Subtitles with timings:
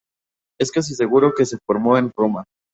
[0.59, 2.43] Es casi seguro que se formó en Roma.